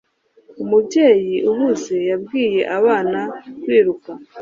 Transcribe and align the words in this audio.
Umubyeyi 0.63 1.35
uhuze 1.49 1.95
yabwiye 2.09 2.61
abana 2.77 3.19
kwiruka 3.61 4.11